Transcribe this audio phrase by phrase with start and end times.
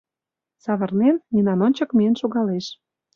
[0.63, 2.65] Савырнен, Нинан ончык миен шогалеш.